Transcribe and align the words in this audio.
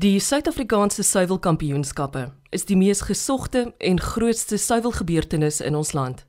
Die 0.00 0.20
Suid-Afrikaanse 0.20 1.02
suiwelkampioenskappe 1.02 2.20
is 2.56 2.62
die 2.64 2.76
mees 2.76 3.02
gesogte 3.04 3.74
en 3.76 3.98
grootste 4.00 4.56
suiwelgebeurtenis 4.56 5.58
in 5.60 5.74
ons 5.76 5.90
land. 5.92 6.22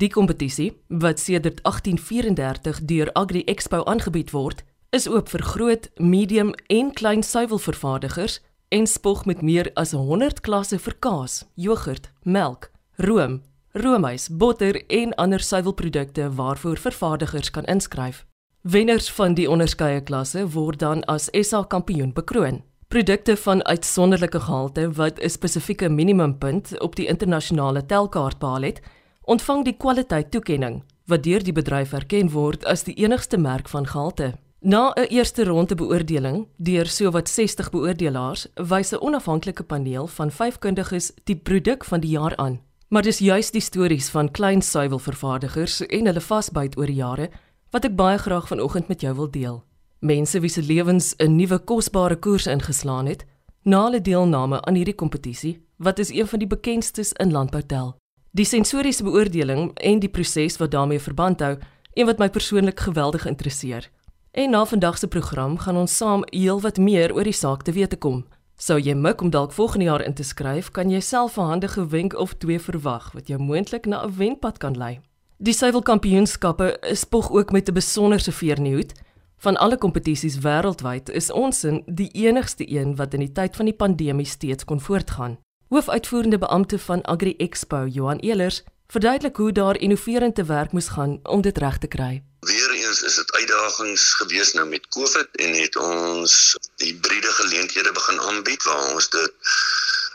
Die 0.00 0.08
kompetisie, 0.08 0.70
wat 0.88 1.20
sedert 1.20 1.58
1834 1.62 2.78
deur 2.88 3.10
Agri 3.12 3.42
Expo 3.44 3.82
aangebied 3.84 4.32
word, 4.32 4.62
is 4.96 5.04
oop 5.10 5.28
vir 5.28 5.44
groot, 5.44 5.90
medium 6.00 6.54
en 6.72 6.88
klein 6.96 7.20
suiwelvervaardigers 7.22 8.38
en 8.72 8.88
spog 8.88 9.26
met 9.28 9.42
meer 9.42 9.68
as 9.74 9.92
100 9.92 10.40
klasse 10.40 10.78
vir 10.78 10.96
kaas, 10.98 11.42
jogurt, 11.54 12.08
melk, 12.22 12.70
room, 12.96 13.42
roomys, 13.76 14.30
botter 14.30 14.80
en 14.88 15.12
ander 15.20 15.44
suiwelprodukte 15.44 16.30
waarvoor 16.40 16.80
vervaardigers 16.80 17.50
kan 17.50 17.68
inskryf. 17.68 18.24
Wenners 18.62 19.12
van 19.20 19.36
die 19.36 19.50
onderskeie 19.50 20.00
klasse 20.00 20.48
word 20.56 20.80
dan 20.80 21.04
as 21.04 21.28
SA 21.44 21.66
kampioen 21.68 22.16
bekroon. 22.16 22.62
Produkte 22.88 23.36
van 23.36 23.64
uitsonderlike 23.64 24.40
gehalte 24.40 24.92
wat 24.92 25.20
'n 25.20 25.28
spesifieke 25.28 25.88
minimumpunt 25.88 26.80
op 26.80 26.96
die 26.96 27.06
internasionale 27.06 27.86
telkaart 27.86 28.38
behaal 28.38 28.62
het, 28.62 28.80
ontvang 29.24 29.64
die 29.64 29.76
kwaliteit 29.76 30.30
toekenning 30.30 30.82
wat 31.04 31.22
deur 31.22 31.42
die 31.42 31.52
bedryf 31.52 31.92
erken 31.92 32.30
word 32.30 32.64
as 32.64 32.82
die 32.82 32.94
enigste 32.94 33.38
merk 33.38 33.68
van 33.68 33.86
gehalte. 33.86 34.34
Na 34.60 34.92
'n 34.96 35.06
eerste 35.08 35.44
ronde 35.44 35.74
beoordeling 35.74 36.46
deur 36.56 36.86
sowat 36.86 37.28
60 37.28 37.70
beoordelaars, 37.70 38.46
wys 38.54 38.92
'n 38.92 39.00
onafhanklike 39.00 39.62
paneel 39.62 40.06
van 40.06 40.30
5 40.30 40.58
kundiges 40.58 41.12
die 41.24 41.36
produk 41.36 41.84
van 41.84 42.00
die 42.00 42.10
jaar 42.10 42.36
aan. 42.36 42.60
Maar 42.88 43.02
dis 43.02 43.18
juis 43.18 43.50
die 43.50 43.60
stories 43.60 44.08
van 44.08 44.30
klein 44.30 44.62
suiwelvervaardigers 44.62 45.86
en 45.86 46.06
hulle 46.06 46.20
vasbyt 46.20 46.78
oor 46.78 46.86
die 46.86 46.94
jare 46.94 47.30
wat 47.70 47.84
ek 47.84 47.96
baie 47.96 48.18
graag 48.18 48.48
vanoggend 48.48 48.88
met 48.88 49.00
jou 49.00 49.14
wil 49.14 49.30
deel. 49.30 49.67
Mense 50.00 50.40
wie 50.40 50.50
se 50.50 50.62
lewens 50.62 51.14
'n 51.16 51.36
nuwe 51.36 51.58
kosbare 51.58 52.16
koers 52.16 52.46
ingeslaan 52.46 53.06
het 53.06 53.24
na 53.62 53.84
hulle 53.84 54.00
deelname 54.00 54.60
aan 54.60 54.74
hierdie 54.74 54.94
kompetisie, 54.94 55.58
wat 55.76 55.98
is 55.98 56.10
een 56.10 56.26
van 56.26 56.38
die 56.38 56.48
bekendstes 56.48 57.12
in 57.12 57.32
landboutel. 57.32 57.96
Die 58.30 58.44
sensoriese 58.44 59.02
beoordeling 59.02 59.72
en 59.74 59.98
die 59.98 60.08
proses 60.08 60.56
wat 60.56 60.70
daarmee 60.70 61.00
verband 61.00 61.40
hou, 61.40 61.58
een 61.94 62.06
wat 62.06 62.18
my 62.18 62.30
persoonlik 62.30 62.80
geweldig 62.80 63.26
interesseer. 63.26 63.90
En 64.30 64.50
na 64.50 64.64
vandag 64.64 64.98
se 64.98 65.08
program 65.08 65.58
gaan 65.58 65.76
ons 65.76 65.96
saam 65.96 66.22
heelwat 66.30 66.78
meer 66.78 67.14
oor 67.14 67.24
die 67.24 67.32
saak 67.32 67.62
te 67.62 67.72
weet 67.72 67.98
kom. 67.98 68.24
Sou 68.56 68.78
jy 68.78 68.94
mik 68.94 69.20
om 69.20 69.30
dalk 69.30 69.52
volgende 69.52 69.84
jaar 69.84 70.02
in 70.02 70.14
te 70.14 70.22
skryf, 70.22 70.70
kan 70.70 70.90
jy 70.90 71.00
self 71.00 71.36
'n 71.38 71.40
handige 71.40 71.86
wenk 71.86 72.14
of 72.14 72.34
twee 72.34 72.60
verwag 72.60 73.12
wat 73.12 73.26
jou 73.26 73.40
moontlik 73.40 73.86
na 73.86 74.04
'n 74.04 74.14
wenpad 74.16 74.58
kan 74.58 74.76
lei. 74.76 75.00
Die 75.38 75.52
suiwelkampioenskappe 75.52 76.78
spog 76.92 77.30
ook 77.30 77.52
met 77.52 77.68
'n 77.68 77.74
besonderse 77.74 78.32
veer 78.32 78.56
in 78.56 78.64
die 78.64 78.74
hoed. 78.74 78.92
Van 79.38 79.56
alle 79.56 79.78
kompetisies 79.78 80.40
wêreldwyd 80.42 81.10
is 81.14 81.28
ons 81.30 81.62
in 81.64 81.82
die 81.86 82.08
enigste 82.26 82.64
een 82.66 82.96
wat 82.98 83.12
in 83.14 83.22
die 83.22 83.32
tyd 83.32 83.56
van 83.56 83.68
die 83.70 83.76
pandemie 83.82 84.26
steeds 84.26 84.64
kon 84.66 84.80
voortgaan. 84.82 85.36
Hoofuitvoerende 85.70 86.38
beampte 86.38 86.78
van 86.78 87.04
Agri 87.04 87.36
Expo, 87.36 87.84
Johan 87.86 88.18
Elers, 88.18 88.62
verduidelik 88.90 89.36
hoe 89.36 89.52
daar 89.52 89.78
innoverend 89.78 90.34
te 90.34 90.44
werk 90.44 90.72
moes 90.72 90.88
gaan 90.88 91.20
om 91.22 91.40
dit 91.40 91.58
reg 91.58 91.78
te 91.78 91.86
kry. 91.86 92.22
Weereens 92.40 93.02
is 93.02 93.14
dit 93.14 93.32
uitdagings 93.32 94.14
gewees 94.14 94.52
nou 94.52 94.66
met 94.68 94.88
COVID 94.88 95.28
en 95.44 95.54
het 95.54 95.76
ons 95.76 96.56
hibriede 96.82 97.32
geleenthede 97.38 97.92
begin 97.92 98.20
aanbied 98.20 98.62
waar 98.62 98.94
ons 98.94 99.08
dit 99.10 99.32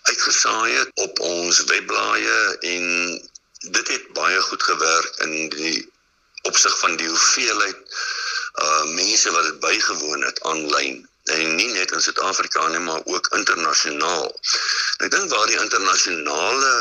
uitgesaai 0.01 0.71
het 0.73 0.91
op 1.05 1.19
ons 1.19 1.63
webblaaie 1.63 2.57
en 2.59 2.83
dit 3.71 3.87
het 3.87 4.13
baie 4.13 4.41
goed 4.41 4.63
gewerk 4.63 5.15
in 5.27 5.49
die 5.55 5.91
opsig 6.41 6.79
van 6.79 6.99
die 6.99 7.07
hoeveelheid 7.07 7.97
uh 8.61 8.83
mense 8.93 9.31
wat 9.31 9.43
dit 9.43 9.59
bygewoon 9.59 10.21
het 10.21 10.41
aanlyn 10.49 11.01
en 11.23 11.55
nie 11.55 11.71
net 11.71 11.91
in 11.91 12.01
Suid-Afrika 12.01 12.67
nie 12.67 12.79
maar 12.83 13.01
ook 13.03 13.27
internasionaal. 13.37 14.29
Ek 15.05 15.11
dink 15.11 15.29
waar 15.31 15.47
die 15.47 15.59
internasionale 15.59 16.73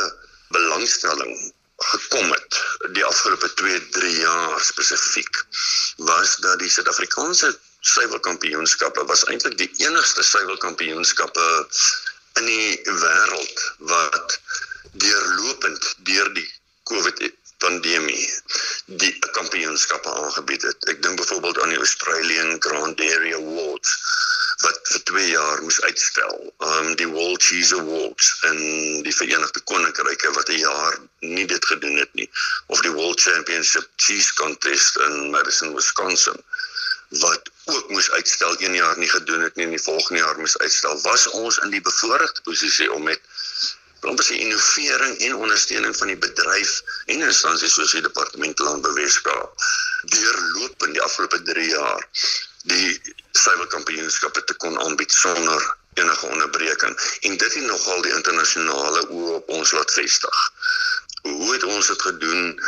belangstelling 0.53 1.53
gekom 1.93 2.33
het 2.33 2.59
die 2.97 3.05
afgelope 3.05 3.55
2, 3.55 3.89
3 3.99 4.17
jaar 4.17 4.61
spesifiek 4.61 5.45
was 5.97 6.37
dat 6.37 6.59
die 6.59 6.71
Suid-Afrikaanse 6.71 7.53
suiwelkampioenskappe 7.81 9.05
was 9.11 9.25
eintlik 9.25 9.57
die 9.59 9.71
enigste 9.87 10.23
suiwelkampioenskappe 10.23 11.47
in 12.41 12.47
die 12.47 12.81
wêreld 13.03 13.65
wat 13.93 14.39
deurlopend 14.93 15.95
deur 16.07 16.31
die 16.37 16.49
COVID 16.91 17.25
pandemie 17.63 18.27
die 19.03 19.13
kampioenskappe 19.39 20.15
aangebied 20.23 20.67
het. 20.69 20.89
Ek 20.93 21.03
dink 21.03 21.21
byvoorbeeld 21.21 21.63
aan 21.63 21.75
die 21.75 21.83
Australian 21.85 22.57
Grand 22.67 22.99
Dairy 22.99 23.33
Awards 23.39 23.97
wat 24.63 24.79
vir 24.93 25.03
2 25.11 25.29
jaar 25.29 25.63
moes 25.63 25.81
uitstel. 25.89 26.37
Um 26.71 26.93
die 27.01 27.09
World 27.11 27.43
Cheese 27.43 27.79
Awards 27.79 28.29
in 28.51 28.61
die 29.07 29.15
Verenigde 29.15 29.63
Koninkryke 29.71 30.35
wat 30.39 30.51
'n 30.51 30.63
jaar 30.63 30.99
nie 31.21 31.47
dit 31.55 31.65
gedoen 31.73 31.97
het 32.03 32.15
nie 32.21 32.29
of 32.67 32.83
die 32.87 32.95
World 32.99 33.21
Championship 33.21 33.89
Cheese 33.97 34.35
Contest 34.35 34.97
in 35.09 35.31
Madison, 35.31 35.75
Wisconsin 35.75 36.39
wat 37.21 37.51
ook 37.65 37.91
moes 37.91 38.11
uitstel 38.11 38.55
een 38.59 38.75
jaar 38.75 38.99
nie 38.99 39.09
gedoen 39.09 39.41
het 39.41 39.55
nie 39.55 39.65
en 39.65 39.75
die 39.77 39.83
volgende 39.83 40.23
jaar 40.23 40.39
moes 40.39 40.59
uitstel. 40.59 41.01
Was 41.01 41.27
ons 41.27 41.59
in 41.59 41.71
die 41.71 41.81
bevoordeelde 41.81 42.41
posisie 42.43 42.93
om 42.93 43.03
met 43.03 43.21
as 44.11 44.31
die 44.31 44.41
innovering 44.43 45.17
en 45.27 45.35
ondersteuning 45.35 45.97
van 45.97 46.11
die 46.11 46.19
bedryf 46.19 46.73
en 47.07 47.23
instansies 47.27 47.75
soos 47.79 47.95
die 47.95 48.03
departement 48.03 48.59
landbouweskaap 48.59 49.67
deurloop 50.15 50.87
in 50.87 50.97
die 50.97 51.03
afgelope 51.03 51.43
3 51.43 51.69
jaar 51.69 52.09
die 52.71 52.89
suiwelkampioenskappe 53.39 54.45
te 54.45 54.55
kon 54.65 54.79
aanbied 54.79 55.13
sonder 55.15 55.69
enige 55.95 56.27
onderbreking 56.27 56.95
en 57.21 57.37
dit 57.37 57.55
het 57.55 57.67
nogal 57.67 58.03
die 58.03 58.15
internasionale 58.15 59.05
oë 59.09 59.37
op 59.39 59.51
ons 59.59 59.73
laat 59.77 59.93
vestig. 59.93 60.39
Hoe 61.23 61.53
het 61.53 61.65
ons 61.65 61.87
dit 61.87 62.03
gedoen? 62.03 62.61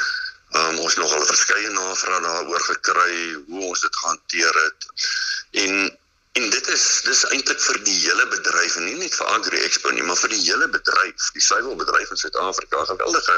Um, 0.54 0.78
ons 0.78 0.94
nogal 1.00 1.24
verskeie 1.26 1.70
navrae 1.74 2.20
daaroor 2.22 2.62
gekry 2.68 3.14
hoe 3.48 3.62
ons 3.70 3.80
dit 3.82 3.96
gehanteer 4.02 4.58
het 4.64 4.86
en 5.64 5.72
En 6.38 6.50
dit 6.50 6.68
is 6.74 6.84
dis 7.06 7.20
eintlik 7.30 7.60
vir 7.62 7.76
die 7.86 7.96
hele 8.04 8.24
bedryf 8.30 8.76
en 8.78 8.86
nie 8.88 8.96
net 8.98 9.14
vir 9.14 9.28
Agri 9.36 9.60
Expo 9.66 9.92
nie, 9.94 10.02
maar 10.06 10.18
vir 10.18 10.32
die 10.32 10.40
hele 10.42 10.66
bedryf, 10.72 11.28
die 11.36 11.44
suiwelbedryf 11.48 12.10
in 12.10 12.20
Suid-Afrika, 12.22 12.80
geweldige 12.88 13.36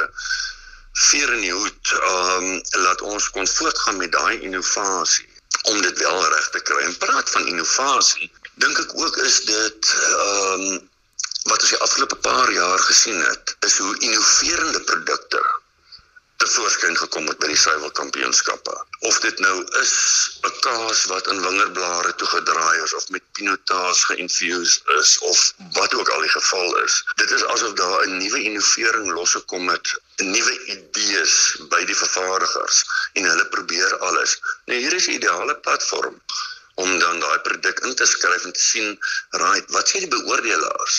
veer 1.09 1.35
in 1.35 1.43
die 1.45 1.53
hoed. 1.53 1.93
Ehm 1.99 2.47
um, 2.47 2.63
laat 2.87 3.05
ons 3.11 3.29
kon 3.35 3.51
voortgaan 3.57 4.01
met 4.01 4.15
daai 4.17 4.41
innovasie 4.49 5.29
om 5.73 5.83
dit 5.85 6.01
wel 6.07 6.25
reg 6.37 6.49
te 6.55 6.63
kry. 6.71 6.81
En 6.87 6.97
praat 7.05 7.35
van 7.35 7.53
innovasie, 7.53 8.31
dink 8.65 8.81
ek 8.87 8.97
ook 9.05 9.21
is 9.29 9.39
dit 9.51 9.93
ehm 9.99 10.67
um, 10.71 10.81
wat 11.53 11.61
ons 11.61 11.77
die 11.77 11.85
afgelope 11.85 12.17
paar 12.25 12.51
jaar 12.53 12.81
gesien 12.89 13.21
het, 13.23 13.57
is 13.69 13.77
hoe 13.79 13.93
innoverende 14.09 14.81
produkte 14.89 15.45
tevoorskyn 16.43 16.97
gekom 17.01 17.29
het 17.31 17.39
by 17.43 17.49
die 17.51 17.59
suiwelkampioenskappe. 17.61 18.75
Of 19.09 19.19
dit 19.25 19.39
nou 19.45 19.55
is 19.81 19.93
'n 20.49 20.53
kaas 20.67 21.05
wat 21.13 21.29
in 21.33 21.41
wingerblare 21.45 22.15
toegedraai 22.21 22.83
is 22.83 22.95
of 22.99 23.09
met 23.15 23.23
pinotage 23.39 24.05
geïnfused 24.11 24.83
is 24.99 25.19
of 25.31 25.39
wat 25.79 25.95
ook 25.95 26.09
al 26.09 26.21
die 26.27 26.35
geval 26.35 26.77
is. 26.83 27.05
Dit 27.23 27.31
is 27.31 27.45
asof 27.45 27.73
daar 27.73 28.07
'n 28.07 28.17
nuwe 28.19 28.43
innovering 28.43 29.13
losgekom 29.13 29.69
het, 29.69 29.95
nuwe 30.17 30.55
idees 30.75 31.37
by 31.69 31.85
die 31.85 31.97
vervaardigers 32.03 32.85
en 33.13 33.25
hulle 33.31 33.47
probeer 33.57 33.99
alles. 33.99 34.39
Nou 34.67 34.79
hier 34.79 34.93
is 34.93 35.07
'n 35.07 35.19
ideale 35.19 35.57
platform 35.57 36.21
om 36.75 36.99
dan 36.99 37.21
daai 37.21 37.39
produk 37.39 37.81
in 37.81 37.95
te 37.95 38.07
skryf 38.07 38.45
en 38.45 38.53
te 38.53 38.61
sien, 38.61 38.99
right, 39.31 39.71
wat 39.71 39.89
sê 39.89 39.99
die 39.99 40.15
beoordelaars? 40.17 40.97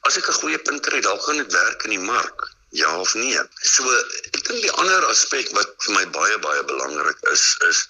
As 0.00 0.16
ek 0.16 0.28
'n 0.28 0.40
goeie 0.40 0.58
punt 0.58 0.82
kry, 0.86 1.00
dalk 1.00 1.22
gaan 1.22 1.36
dit 1.36 1.52
werk 1.52 1.82
in 1.84 1.90
die 1.90 2.06
mark 2.12 2.53
ja 2.74 2.90
of 2.98 3.14
nee. 3.14 3.42
So 3.62 3.86
ek 4.34 4.40
dink 4.46 4.62
die 4.66 4.72
ander 4.82 5.06
aspek 5.10 5.50
wat 5.54 5.74
vir 5.86 5.94
my 5.94 6.04
baie 6.16 6.38
baie 6.46 6.62
belangrik 6.70 7.20
is 7.32 7.44
is 7.68 7.82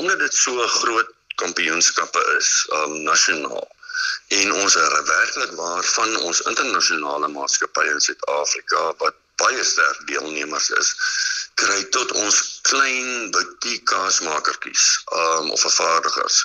omdat 0.00 0.18
dit 0.24 0.34
so 0.34 0.54
'n 0.62 0.72
groot 0.78 1.10
kampioenskappe 1.42 2.22
is 2.38 2.50
um 2.78 2.96
nasionaal 3.02 3.68
en 4.38 4.52
ons 4.52 4.76
er 4.76 4.96
werklik 5.10 5.52
waarvan 5.60 6.16
ons 6.28 6.42
internasionale 6.52 7.28
maatskappye 7.28 7.94
in 7.94 8.02
Suid-Afrika 8.06 8.82
wat 9.04 9.20
baie 9.44 9.64
sterk 9.64 10.02
deelnemers 10.10 10.70
is 10.80 10.90
kry 11.62 11.78
tot 11.96 12.12
ons 12.24 12.42
klein 12.70 13.30
boutique 13.36 13.86
kaasmakertjies 13.94 14.88
um 15.22 15.50
of 15.54 15.66
vervaardigers 15.68 16.42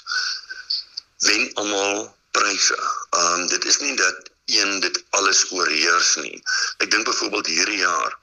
wen 1.26 1.50
almal 1.54 2.16
pryse. 2.38 2.78
Um 3.26 3.48
dit 3.48 3.66
is 3.66 3.80
nie 3.82 3.96
dat 3.98 4.30
een 4.48 4.80
dit 4.80 5.04
alles 5.10 5.52
oorheers 5.52 6.16
nie. 6.16 6.44
Ek 6.84 6.92
dink 6.92 7.06
byvoorbeeld 7.06 7.50
hierdie 7.52 7.80
jaar, 7.80 8.14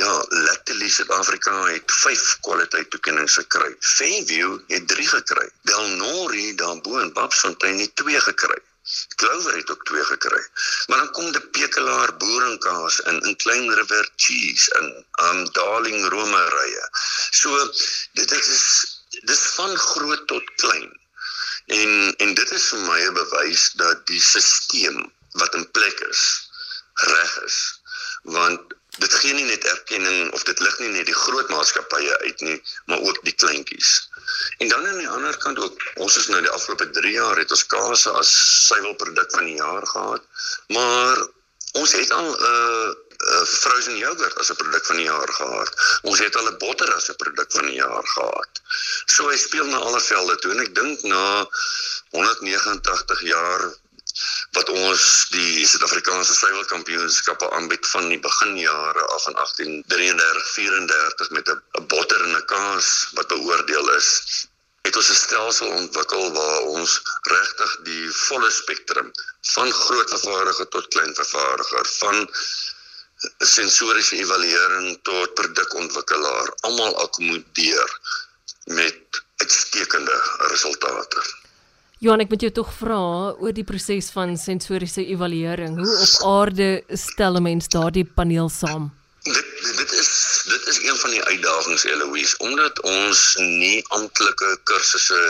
ja, 0.00 0.12
Lactalis 0.28 0.94
Suid-Afrika 0.94 1.54
het 1.64 1.92
5 1.92 2.38
kwaliteit 2.40 2.90
toekenninge 2.90 3.28
gekry. 3.28 3.74
Fairview 3.80 4.58
het 4.68 4.88
3 4.88 5.08
gekry. 5.08 5.48
Delnori 5.68 6.54
daarbo 6.54 6.98
in 6.98 7.12
Babsfontein 7.12 7.78
het 7.78 7.96
2 7.96 8.20
gekry. 8.20 8.58
Clover 9.20 9.56
het 9.56 9.70
ook 9.70 9.84
2 9.84 10.04
gekry. 10.04 10.42
Maar 10.86 10.98
dan 10.98 11.10
kom 11.10 11.32
die 11.32 11.46
Pekelaar 11.58 12.16
boerenkaas 12.16 13.00
in 13.00 13.20
in 13.20 13.36
Klein 13.36 13.70
River 13.74 14.10
Cheese 14.16 14.72
in 14.80 14.90
um 15.28 15.44
Darling 15.52 16.08
Romerye. 16.08 16.88
So 17.30 17.72
dit 18.12 18.30
is 18.32 18.60
dis 19.24 19.46
van 19.56 19.76
groot 19.76 20.26
tot 20.26 20.54
klein 20.54 20.92
En 21.66 22.14
en 22.16 22.34
dit 22.34 22.50
is 22.50 22.64
vir 22.70 22.80
my 22.86 23.00
'n 23.02 23.14
bewys 23.16 23.62
dat 23.80 24.06
die 24.06 24.20
stelsel 24.20 24.98
wat 25.40 25.54
in 25.54 25.70
plek 25.70 26.00
is 26.10 26.24
reg 27.10 27.42
is. 27.44 27.58
Want 28.22 28.74
dit 29.02 29.14
gee 29.20 29.34
nie 29.34 29.44
net 29.44 29.64
erkenning 29.64 30.32
of 30.32 30.42
dit 30.46 30.60
lig 30.62 30.78
nie 30.78 30.90
net 30.94 31.06
die 31.10 31.20
groot 31.20 31.48
maatskappye 31.50 32.18
uit 32.18 32.40
nie, 32.46 32.58
maar 32.86 33.02
ook 33.02 33.18
die 33.26 33.34
kleintjies. 33.34 33.94
En 34.62 34.68
dan 34.68 34.86
aan 34.86 35.00
die 35.02 35.08
ander 35.08 35.36
kant 35.42 35.58
ook, 35.58 35.86
ons 36.06 36.16
is 36.16 36.28
nou 36.30 36.40
die 36.42 36.52
afgelope 36.54 36.90
3 36.90 37.14
jaar 37.16 37.40
het 37.42 37.50
ons 37.50 37.66
kaas 37.66 38.06
as 38.06 38.34
suiwelproduk 38.68 39.34
van 39.34 39.50
die 39.50 39.58
jaar 39.58 39.86
gehad, 39.86 40.22
maar 40.76 41.26
ons 41.74 41.92
het 41.98 42.10
al 42.14 42.30
'n 42.30 42.46
uh, 42.50 42.92
uh, 43.32 43.44
frozen 43.44 43.96
yogurt 43.96 44.38
as 44.38 44.50
'n 44.50 44.60
produk 44.62 44.86
van 44.86 44.96
die 44.96 45.04
jaar 45.04 45.32
gehad. 45.38 45.72
Ons 46.02 46.18
het 46.18 46.36
al 46.36 46.48
'n 46.50 46.58
botter 46.58 46.94
as 46.94 47.08
'n 47.08 47.16
produk 47.22 47.50
van 47.52 47.66
die 47.66 47.78
jaar 47.84 48.06
gehad. 48.16 48.52
So 49.06 49.28
hy 49.28 49.36
speel 49.36 49.66
na 49.66 49.78
alle 49.78 50.00
velde 50.00 50.36
toe 50.36 50.52
en 50.52 50.60
ek 50.60 50.74
dink 50.74 51.02
na 51.02 51.48
189 52.10 53.20
jaar 53.20 53.60
wat 54.56 54.68
ons 54.68 55.26
die 55.30 55.66
Suid-Afrikaanse 55.66 56.34
suiwelkampioenskappe 56.34 57.50
aanbied 57.58 57.86
van 57.92 58.08
die 58.08 58.20
beginjare 58.26 59.06
af 59.16 59.22
van 59.28 59.38
1833 59.40 60.50
34 60.54 61.30
met 61.30 61.48
'n 61.48 61.86
botter 61.86 62.24
en 62.24 62.36
'n 62.36 62.44
kaas 62.54 62.90
wat 63.12 63.32
beoordeel 63.34 63.94
is 63.98 64.10
het 64.86 64.96
ons 64.96 65.10
'n 65.10 65.22
stelsel 65.24 65.70
ontwikkel 65.80 66.32
waar 66.32 66.62
ons 66.78 66.92
regtig 67.34 67.70
die 67.90 68.10
volle 68.16 68.50
spektrum 68.50 69.10
van 69.54 69.72
groot 69.72 70.10
vervaardiger 70.16 70.68
tot 70.74 70.88
klein 70.94 71.14
vervaardiger 71.14 71.86
van 72.00 72.18
sensoriese 73.54 74.16
evaluering 74.16 74.98
tot 75.02 75.34
produkontwikkelaar 75.40 76.52
almal 76.68 76.98
akkommodeer 77.06 77.98
met 78.64 79.22
uitstekende 79.36 80.18
resultate. 80.52 81.24
Johan, 82.04 82.20
ek 82.20 82.34
moet 82.34 82.42
jou 82.44 82.50
tog 82.52 82.72
vra 82.76 82.96
oor 83.40 83.52
die 83.56 83.64
proses 83.64 84.10
van 84.12 84.34
sensoriese 84.36 85.00
evaluering. 85.08 85.78
Hoe 85.80 85.94
op 86.04 86.26
aarde 86.28 86.66
stel 87.00 87.38
'n 87.38 87.42
mens 87.46 87.68
daardie 87.72 88.04
paneel 88.04 88.50
saam? 88.52 88.90
Dit 89.22 89.46
dit 89.78 89.92
is 90.02 90.10
dit 90.50 90.66
is 90.72 90.78
een 90.84 90.98
van 91.02 91.10
die 91.10 91.22
uitdagings 91.22 91.84
Eloise 91.84 92.36
omdat 92.38 92.80
ons 92.80 93.22
nie 93.38 93.80
amptelike 93.88 94.50
kursusse 94.68 95.20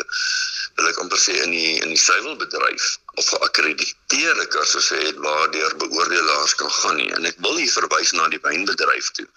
wil 0.75 0.91
ek 0.91 0.99
amper 0.99 1.21
sê 1.27 1.37
in 1.45 1.55
die 1.55 1.79
in 1.85 1.95
die 1.95 2.03
suiwelbedryf 2.07 2.99
of 3.23 3.29
geakkrediteerde 3.29 4.47
kursusse 4.57 4.99
het 5.07 5.23
waardeur 5.29 5.77
beoordelaars 5.77 6.55
kan 6.55 6.71
gaan 6.81 6.97
nie 6.97 7.11
en 7.15 7.31
ek 7.31 7.39
wil 7.47 7.57
hier 7.63 7.71
verwys 7.79 8.13
na 8.19 8.27
die 8.35 8.43
wynbedryf 8.43 9.15
toe. 9.21 9.29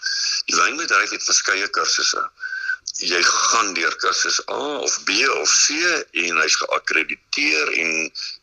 Die 0.49 0.57
wynbedryf 0.57 1.13
het 1.13 1.29
verskeie 1.29 1.67
kursusse. 1.67 2.29
Jy 2.97 3.19
gaan 3.21 3.73
deur 3.77 3.93
kursus 4.01 4.39
A 4.49 4.77
of 4.81 4.93
B 5.05 5.21
of 5.29 5.49
C 5.49 5.75
en 6.23 6.39
hy's 6.41 6.55
geakkrediteer 6.57 7.73
en 7.83 7.91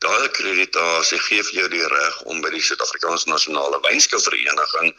daai 0.05 0.29
akkreditasie 0.29 1.19
gee 1.27 1.43
vir 1.49 1.59
jou 1.61 1.69
die 1.73 1.89
reg 1.91 2.21
om 2.31 2.43
by 2.45 2.53
die 2.55 2.63
Suid-Afrikaanse 2.63 3.33
Nasionale 3.33 3.81
Wynskouvereniging 3.89 4.95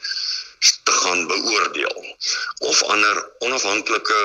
te 0.83 0.91
gaan 0.91 1.23
beoordeel. 1.31 2.03
Of 2.67 2.83
ander 2.91 3.23
onafhanklike 3.47 4.19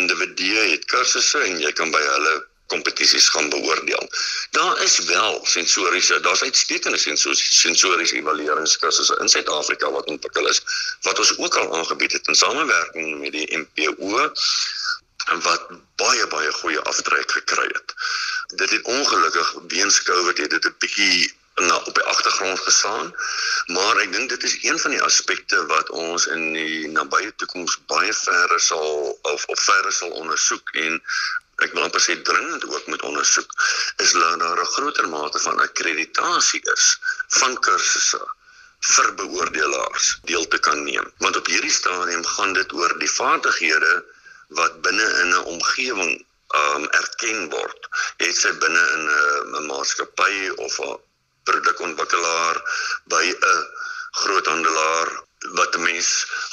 individue 0.00 0.64
het 0.70 0.88
kursusse 0.88 1.44
en 1.44 1.60
jy 1.60 1.72
kan 1.76 1.92
by 1.92 2.00
hulle 2.06 2.34
kompetisies 2.66 3.28
gaan 3.28 3.48
beoordeel. 3.48 4.10
Daar 4.50 4.82
is 4.82 4.98
wel 4.98 5.40
sensoriese, 5.44 6.20
daar's 6.20 6.42
uitstekende 6.42 6.98
sensoriese 6.98 8.16
evalueringskursusse 8.16 9.16
in 9.20 9.28
Suid-Afrika 9.28 9.90
wat 9.90 10.04
ontwikkel 10.04 10.48
is 10.48 10.62
wat 11.00 11.18
ons 11.18 11.38
ook 11.38 11.56
al 11.56 11.74
aangebied 11.76 12.12
het 12.12 12.26
in 12.26 12.34
samewerking 12.34 13.20
met 13.20 13.32
die 13.32 13.58
MPO 13.58 14.32
en 15.30 15.42
wat 15.42 15.68
baie 15.96 16.26
baie 16.26 16.52
goeie 16.52 16.80
aftrek 16.80 17.30
gekry 17.30 17.68
het. 17.68 17.94
Dit 18.54 18.70
het 18.70 18.82
ongelukkig 18.82 19.54
weens 19.68 20.02
COVID 20.02 20.38
het 20.38 20.50
dit 20.50 20.64
'n 20.64 20.74
bietjie 20.78 21.32
na 21.54 21.76
op 21.76 21.94
die 21.94 22.04
agtergrond 22.04 22.60
gestaan. 22.60 23.14
Maar 23.66 23.96
ek 23.96 24.12
dink 24.12 24.28
dit 24.28 24.42
is 24.42 24.56
een 24.64 24.78
van 24.78 24.90
die 24.90 25.02
aspekte 25.02 25.66
wat 25.66 25.90
ons 25.90 26.26
in 26.26 26.52
die 26.52 26.88
nabye 26.88 27.32
toekoms 27.36 27.78
baie 27.86 28.14
verder 28.14 28.60
sal 28.60 29.18
of 29.22 29.44
op 29.44 29.60
verder 29.60 29.92
sal 29.92 30.10
ondersoek 30.10 30.70
en 30.72 31.02
ek 31.64 31.72
wil 31.72 31.82
amper 31.86 32.00
sê 32.00 32.16
dringend 32.22 32.64
ook 32.64 32.86
moet 32.86 33.02
ondersoek 33.02 33.50
is 34.04 34.12
dat 34.12 34.38
daar 34.40 34.60
'n 34.60 34.72
groter 34.74 35.08
mate 35.08 35.38
van 35.38 35.60
akkreditasie 35.60 36.62
is 36.74 36.86
van 37.40 37.58
kursusse 37.66 38.22
vir 38.90 39.14
beoordelaars 39.14 40.06
deel 40.30 40.48
te 40.48 40.58
kan 40.58 40.82
neem. 40.84 41.06
Want 41.18 41.36
op 41.36 41.46
hierdie 41.46 41.70
stadium 41.70 42.24
gaan 42.24 42.52
dit 42.52 42.72
oor 42.72 42.98
die 42.98 43.10
vaardighede 43.10 44.04
wat 44.58 44.82
binne 44.82 45.08
in 45.22 45.30
'n 45.34 45.44
omgewing 45.54 46.12
um 46.62 46.84
erken 47.00 47.50
word. 47.50 47.88
Het 48.16 48.36
sy 48.36 48.52
binne 48.64 48.84
in 48.96 49.04
'n 49.60 49.66
maatskappy 49.66 50.50
of 50.56 50.80
'n 50.80 50.98
produkontwikkelaar 51.44 52.56
by 53.04 53.24
'n 53.30 53.66
groothandelaar 54.20 55.08
wat 55.58 55.74
'n 55.76 55.82
mens 55.82 56.08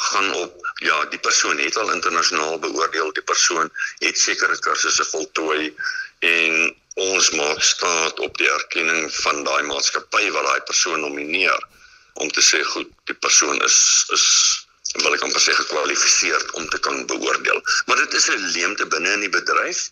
gaan 0.09 0.33
op 0.33 0.53
ja 0.75 0.97
die 1.13 1.19
persoon 1.27 1.57
het 1.57 1.77
al 1.77 1.91
internasionaal 1.91 2.59
beoordeel 2.59 3.11
die 3.13 3.27
persoon 3.31 3.71
het 4.05 4.19
sekere 4.19 4.59
kursusse 4.59 5.05
voltooi 5.05 5.75
en 6.19 6.75
ons 6.93 7.29
maak 7.29 7.61
staat 7.61 8.19
op 8.19 8.37
die 8.37 8.51
erkenning 8.51 9.11
van 9.15 9.43
daai 9.43 9.63
maatskappy 9.71 10.31
wat 10.31 10.45
daai 10.45 10.61
persoon 10.71 10.99
nomineer 10.99 11.67
om 12.13 12.31
te 12.31 12.41
sê 12.51 12.63
goed 12.63 12.89
die 13.11 13.19
persoon 13.25 13.61
is 13.69 13.77
is 14.17 14.25
wil 15.03 15.13
ek 15.13 15.25
amper 15.27 15.41
sê 15.41 15.53
gekwalifiseer 15.53 16.47
om 16.61 16.69
te 16.69 16.79
kan 16.79 17.05
beoordeel 17.05 17.61
maar 17.85 17.99
dit 18.03 18.13
is 18.13 18.29
'n 18.29 18.49
leemte 18.55 18.85
binne 18.95 19.11
in 19.17 19.27
die 19.27 19.35
bedryf 19.39 19.89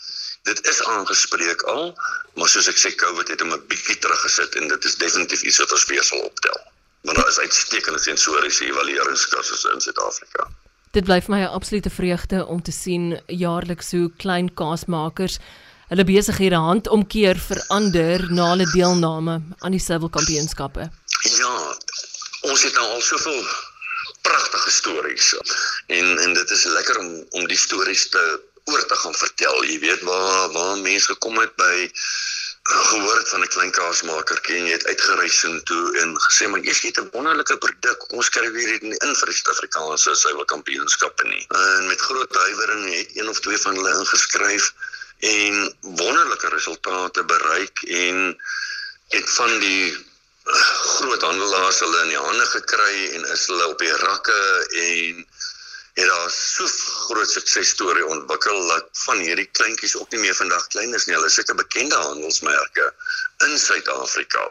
dit 0.48 0.68
is 0.68 0.84
aangespreek 0.84 1.62
al, 1.62 1.92
maar 2.40 2.50
soos 2.52 2.70
ek 2.72 2.80
sê 2.80 2.94
COVID 3.04 3.32
het 3.34 3.44
hom 3.44 3.54
'n 3.56 3.68
bietjie 3.72 3.98
teruggesit 4.04 4.56
en 4.60 4.68
dit 4.74 4.90
is 4.90 4.96
definitief 5.04 5.42
iets 5.42 5.60
wat 5.64 5.72
ons 5.78 5.86
weer 5.92 6.04
sal 6.04 6.24
optel. 6.30 6.60
Want 7.02 7.18
daar 7.18 7.28
is 7.28 7.40
uitstekende 7.40 8.00
sensoriese 8.00 8.66
evalueringskursusse 8.66 9.72
in 9.74 9.82
Suid-Afrika. 9.82 10.48
Dit 10.92 11.06
bly 11.06 11.22
vir 11.22 11.36
my 11.36 11.42
'n 11.44 11.56
absolute 11.60 11.90
vreugde 11.90 12.46
om 12.46 12.62
te 12.62 12.72
sien 12.72 13.22
jaarliks 13.28 13.92
hoe 13.92 14.12
klein 14.18 14.54
kaasmakers 14.54 15.40
hulle 15.88 16.04
besighede 16.04 16.56
handomkeer 16.56 17.40
verander 17.40 18.26
na 18.32 18.50
hulle 18.52 18.68
deelname 18.72 19.42
aan 19.60 19.76
die 19.76 19.80
Civil 19.80 20.10
Kampioenskappe. 20.10 20.90
Ja, 21.22 21.56
ons 22.42 22.64
het 22.64 22.74
nou 22.74 22.88
al 22.88 23.02
soveel 23.02 23.44
pragtige 24.22 24.72
stories 24.72 25.36
en 25.88 26.18
en 26.18 26.34
dit 26.34 26.50
is 26.50 26.64
lekker 26.64 27.00
om 27.00 27.12
om 27.30 27.48
die 27.48 27.58
stories 27.58 28.10
te 28.10 28.24
oor 28.68 28.86
te 28.86 28.96
gaan 28.96 29.16
vertel. 29.16 29.64
Jy 29.64 29.80
weet 29.80 30.04
waar 30.04 30.52
waar 30.52 30.78
mense 30.78 31.08
gekom 31.14 31.40
het 31.40 31.56
by 31.56 31.76
gehoor 32.68 33.18
het 33.18 33.30
van 33.30 33.42
'n 33.42 33.48
klein 33.48 33.72
kaasmakertjie 33.72 34.58
en 34.58 34.66
jy 34.66 34.72
het 34.72 34.86
uitgereis 34.86 35.44
in 35.44 35.64
toe 35.64 35.98
en 35.98 36.16
gesê 36.26 36.48
maar 36.50 36.60
eers 36.60 36.82
het 36.82 37.00
'n 37.00 37.10
wonderlike 37.12 37.58
produk. 37.58 38.12
Ons 38.12 38.26
skryf 38.26 38.52
hier 38.52 38.82
in 38.82 39.16
vir 39.20 39.28
die 39.28 39.36
Suid-Afrikaanse 39.36 40.16
suiwelkampioenskappe 40.16 41.24
nie. 41.28 41.46
En 41.48 41.88
met 41.88 42.02
groot 42.02 42.36
huiwering 42.36 42.96
het 42.96 43.10
een 43.16 43.30
of 43.30 43.40
twee 43.40 43.58
van 43.58 43.76
hulle 43.76 43.98
ingeskryf 44.00 44.74
en 45.20 45.76
wonderlike 45.82 46.48
resultate 46.48 47.24
bereik 47.24 47.82
en 47.82 48.42
het 49.08 49.30
van 49.30 49.60
die 49.60 50.06
groot 50.44 51.22
handelaars 51.22 51.80
hulle 51.80 52.02
in 52.02 52.08
die 52.08 52.18
hande 52.18 52.46
gekry 52.46 53.10
en 53.14 53.26
is 53.26 53.48
hulle 53.48 53.68
op 53.68 53.80
die 53.80 53.96
rakke 53.96 54.68
en 54.70 55.26
het 55.98 56.08
daar 56.08 56.32
so 56.32 56.66
groot 57.08 57.30
suksesstorie 57.32 58.06
ontwikkel 58.06 58.68
dat 58.68 58.90
van 59.06 59.18
hierdie 59.18 59.48
kleintjies 59.60 59.96
ook 59.98 60.12
nie 60.14 60.20
meer 60.20 60.36
vandag 60.38 60.68
klein 60.74 60.94
is 60.94 61.08
nie. 61.08 61.16
Hulle 61.16 61.30
is 61.32 61.38
seker 61.40 61.58
bekende 61.58 61.98
handelsmerke 61.98 62.86
in 63.46 63.58
Suid-Afrika. 63.60 64.44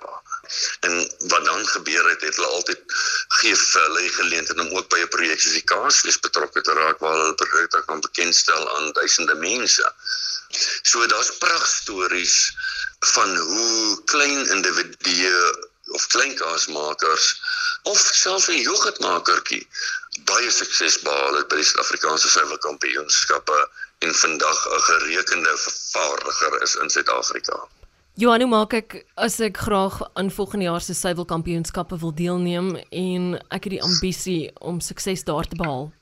En 0.88 0.96
wat 1.30 1.44
dan 1.44 1.66
gebeur 1.66 2.08
het, 2.10 2.24
het 2.26 2.40
hulle 2.40 2.50
altyd 2.56 2.96
gee 3.38 3.54
vir 3.60 3.84
hulle 3.84 4.08
geleentheid 4.16 4.64
om 4.64 4.74
ook 4.74 4.90
by 4.90 4.98
'n 5.04 5.12
projek 5.14 5.40
soos 5.40 5.54
die 5.58 5.68
Kaasfees 5.74 6.18
betrokke 6.26 6.64
te 6.66 6.74
raak 6.80 6.98
waar 6.98 7.14
hulle 7.20 7.38
produkte 7.44 7.82
kan 7.86 8.02
bekendstel 8.08 8.76
aan 8.76 8.92
duisende 8.98 9.34
mense. 9.34 9.94
So 10.82 11.06
daar's 11.06 11.30
pragtstories 11.38 12.36
van 13.14 13.36
hoe 13.36 14.02
klein 14.04 14.46
individue 14.58 15.68
of 15.94 16.06
klein 16.06 16.34
kaasmakers 16.34 17.40
of 17.92 17.98
selfs 18.22 18.48
'n 18.48 18.62
yoghurtmakertjie 18.68 19.62
baie 20.24 20.50
sukses 20.50 20.98
behaal 21.04 21.36
het 21.38 21.48
by 21.50 21.60
die 21.60 21.68
Suid-Afrikaanse 21.68 22.28
suiwelkampioenskappe 22.32 23.58
en 24.06 24.14
vandag 24.14 24.58
'n 24.66 24.82
gerekende 24.90 25.52
vervaardiger 25.64 26.62
is 26.62 26.74
in 26.74 26.90
Suid-Afrika. 26.90 27.56
Johan, 28.14 28.40
hoe 28.40 28.48
maak 28.48 28.72
ek 28.72 29.04
as 29.14 29.40
ek 29.40 29.56
graag 29.56 30.00
aan 30.14 30.30
volgende 30.30 30.64
jaar 30.64 30.80
se 30.80 30.94
suiwelkampioenskappe 30.94 31.98
wil 31.98 32.14
deelneem 32.14 32.76
en 32.90 33.34
ek 33.48 33.64
het 33.64 33.74
die 33.76 33.82
ambisie 33.82 34.50
om 34.54 34.80
sukses 34.80 35.24
daar 35.24 35.44
te 35.44 35.56
behaal? 35.56 35.92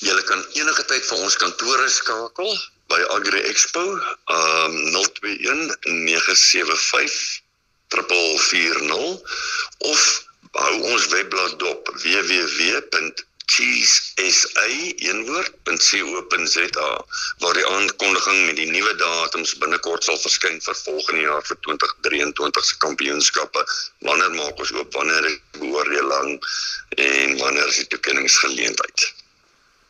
Jy 0.00 0.22
kan 0.28 0.44
enige 0.52 0.84
tyd 0.84 1.04
vir 1.04 1.18
ons 1.24 1.36
kantore 1.36 1.88
skakel 1.88 2.52
by 2.92 3.00
Agri 3.16 3.40
Expo, 3.48 3.84
um 4.28 4.76
021 4.92 5.72
975 5.82 7.42
3440 7.88 9.20
of 9.78 10.24
hou 10.54 10.74
ons 10.94 11.06
webblad 11.12 11.58
dop 11.62 11.94
www 11.94 13.24
cheesesa.co.za 13.46 15.04
waar 17.38 17.54
die 17.54 17.66
aankondiging 17.66 18.46
met 18.46 18.56
die 18.56 18.70
nuwe 18.70 18.94
datums 19.00 19.52
binnekort 19.62 20.02
sal 20.06 20.18
verskyn 20.22 20.56
vir 20.66 20.76
volgende 20.80 21.22
jaar 21.26 21.44
vir 21.48 21.58
2023 21.66 22.64
se 22.70 22.76
kampioenskappe. 22.86 23.60
Wanneer 24.08 24.32
maak 24.38 24.56
ons 24.64 24.72
oop? 24.78 24.90
Wanneer 24.96 25.24
is 25.30 25.36
beoordeling 25.60 26.30
en 27.08 27.28
wanneer 27.42 27.68
is 27.68 27.80
die 27.82 27.90
toekenningsgeleentheid? 27.96 28.98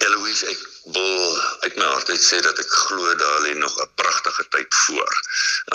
Eloise, 0.04 0.46
ek 0.52 0.62
wil 0.92 1.36
uit 1.64 1.76
my 1.80 1.86
hart 1.88 2.10
uit 2.12 2.20
sê 2.20 2.40
dat 2.44 2.58
ek 2.60 2.72
glo 2.86 3.12
daar 3.20 3.40
lê 3.44 3.52
nog 3.56 3.74
'n 3.80 3.88
pragtige 4.00 4.44
tyd 4.56 4.74
voor. 4.84 5.12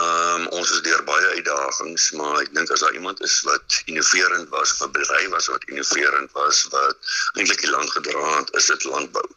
Ehm 0.01 0.41
um, 0.41 0.47
ons 0.59 0.71
is 0.75 0.81
deur 0.87 1.03
baie 1.03 1.27
uitdagings, 1.37 2.11
maar 2.19 2.41
ek 2.41 2.53
dink 2.57 2.69
as 2.71 2.83
daar 2.85 2.97
iemand 2.99 3.21
is 3.27 3.41
wat 3.49 3.81
innoverend 3.85 4.49
was, 4.49 4.73
of 4.73 4.85
'n 4.87 4.91
bedryf 4.97 5.29
was 5.35 5.47
wat 5.53 5.65
innoverend 5.71 6.31
was, 6.41 6.57
wat 6.75 6.97
eintlik 7.37 7.61
die 7.65 7.73
land 7.75 7.91
gedra 7.97 8.37
het, 8.37 8.53
is 8.61 8.69
dit 8.73 8.83
landbou. 8.83 9.27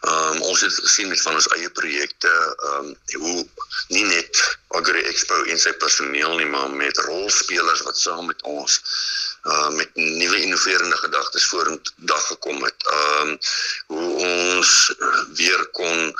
Ehm 0.00 0.36
um, 0.36 0.42
ons 0.50 0.60
het 0.60 0.74
gesien 0.84 1.08
met 1.08 1.24
van 1.24 1.34
ons 1.40 1.48
eie 1.56 1.70
projekte, 1.70 2.32
ehm 2.68 2.92
um, 2.92 2.96
hoe 3.24 3.48
nie 3.88 4.04
net 4.04 4.58
Agri 4.68 5.02
Expo 5.12 5.42
en 5.42 5.58
sy 5.58 5.72
personeel 5.72 6.36
nie, 6.36 6.50
maar 6.56 6.70
met 6.70 7.04
rolspelers 7.08 7.82
wat 7.88 7.98
saam 7.98 8.26
met 8.26 8.42
ons 8.42 8.80
uh 9.42 9.68
met 9.68 9.90
nuwe 9.94 10.40
innoverende 10.42 10.96
gedagtes 10.96 11.44
vorendag 11.44 12.26
gekom 12.26 12.62
het. 12.62 12.86
Ehm 12.86 13.28
um, 13.28 13.38
hoe 13.86 14.08
ons 14.14 14.94
weer 15.34 15.66
kon 15.66 16.14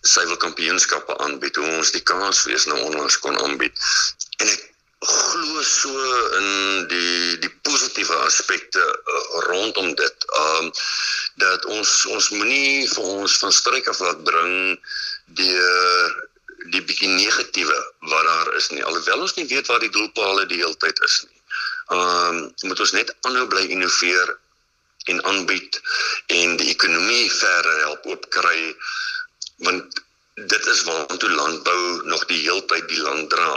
suiwelkampioenskappe 0.00 1.18
aanbied, 1.18 1.56
hoe 1.56 1.76
ons 1.76 1.90
die 1.90 2.02
kaasfees 2.02 2.64
nou 2.70 2.78
onlangs 2.80 3.18
kon 3.18 3.38
aanbied. 3.38 3.80
En 4.36 4.48
ek 4.48 4.66
glo 4.98 5.62
so 5.62 5.90
in 6.38 6.86
die 6.90 7.38
die 7.42 7.50
positiewe 7.62 8.14
aspekte 8.26 8.82
uh, 8.82 9.18
rondom 9.50 9.94
dit. 9.94 10.26
Ehm 10.42 10.64
um, 10.64 10.72
dat 11.42 11.64
ons 11.64 12.06
ons 12.14 12.30
moenie 12.34 12.88
vir 12.94 13.04
ons 13.04 13.38
van 13.42 13.52
stryk 13.52 13.90
af 13.90 14.00
laat 14.02 14.24
bring 14.26 14.54
deur 15.38 16.16
die 16.74 16.82
bietjie 16.82 17.08
negatiewe 17.08 17.78
wat 18.10 18.24
daar 18.24 18.54
is 18.54 18.70
nie. 18.70 18.84
Alhoewel 18.84 19.26
ons 19.26 19.34
nie 19.34 19.46
weet 19.46 19.66
waar 19.66 19.82
die 19.82 19.94
doelpale 19.94 20.46
die 20.46 20.58
hele 20.62 20.76
tyd 20.82 20.98
is 21.06 21.20
nie. 21.26 21.36
Ehm 21.88 22.36
um, 22.36 22.52
moet 22.68 22.80
ons 22.84 22.92
net 22.92 23.14
aanhou 23.28 23.46
bly 23.48 23.64
innoveer 23.74 24.34
en 25.12 25.22
aanbied 25.30 25.80
en 26.40 26.56
die 26.60 26.68
ekonomie 26.74 27.30
verder 27.32 27.78
help 27.84 28.10
opkry 28.16 28.60
want 29.68 30.02
dit 30.34 30.66
is 30.72 30.82
waartoe 30.88 31.30
landbou 31.30 31.80
nog 32.12 32.26
die 32.32 32.42
heeltyd 32.42 32.88
die 32.92 33.00
land 33.06 33.30
dra 33.30 33.54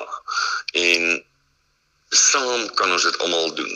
en 0.83 1.03
saam 2.11 2.73
kan 2.75 2.91
ons 2.91 3.03
dit 3.07 3.17
almal 3.23 3.53
doen. 3.55 3.75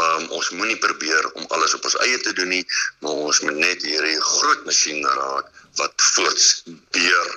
Um 0.00 0.28
ons 0.38 0.50
moenie 0.56 0.78
probeer 0.80 1.30
om 1.32 1.44
alles 1.56 1.74
op 1.76 1.84
ons 1.84 1.98
eie 2.04 2.20
te 2.24 2.32
doen 2.32 2.48
nie, 2.48 2.64
maar 3.04 3.20
ons 3.28 3.40
moet 3.44 3.60
net 3.60 3.84
hierdie 3.84 4.16
groot 4.24 4.64
masjien 4.68 5.04
raak 5.04 5.52
wat 5.80 6.08
voortbeer 6.14 7.34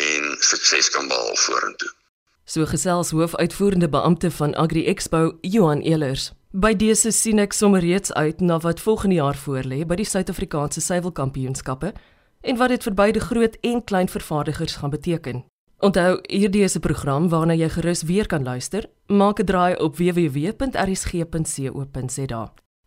en 0.00 0.36
sukses 0.52 0.90
kan 0.94 1.08
behaal 1.10 1.36
vorentoe. 1.46 1.92
So 2.50 2.66
gesels 2.66 3.10
hoofuitvoerende 3.10 3.88
beampte 3.88 4.30
van 4.30 4.54
Agri 4.54 4.86
Expo, 4.86 5.32
Johan 5.40 5.80
Elers. 5.80 6.32
By 6.50 6.74
dese 6.74 7.12
sien 7.14 7.38
ek 7.38 7.52
sommer 7.54 7.78
reeds 7.84 8.10
uit 8.18 8.40
na 8.42 8.58
wat 8.64 8.80
volgende 8.82 9.14
jaar 9.20 9.38
voorlê 9.38 9.86
by 9.86 9.94
die 10.00 10.06
Suid-Afrikaanse 10.08 10.82
Suiwelkampioenskappe 10.82 11.92
en 12.42 12.58
wat 12.58 12.74
dit 12.74 12.82
vir 12.88 12.94
beide 12.98 13.22
groot 13.22 13.54
en 13.62 13.84
klein 13.86 14.10
vervaardigers 14.10 14.74
gaan 14.80 14.90
beteken. 14.90 15.44
Onthou, 15.78 16.18
hierdie 16.26 16.66
is 16.66 16.74
'n 16.74 16.80
program 16.80 17.28
waarna 17.28 17.54
jy 17.54 17.68
gerus 17.68 18.02
weer 18.02 18.26
kan 18.26 18.42
luister. 18.42 18.90
Maak 19.06 19.38
'n 19.40 19.44
draai 19.46 19.76
op 19.78 19.96
www.rsg.co.za. 19.96 20.62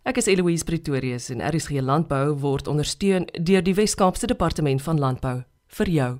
Ek 0.03 0.17
is 0.17 0.25
Eloise 0.25 0.63
Pretorius 0.63 1.29
en 1.29 1.39
RSG 1.39 1.69
Landbou 1.79 2.35
word 2.35 2.67
ondersteun 2.67 3.27
deur 3.41 3.63
die 3.63 3.73
Wes-Kaapse 3.73 4.27
Departement 4.27 4.81
van 4.81 4.99
Landbou 4.99 5.43
vir 5.67 5.89
jou. 5.89 6.19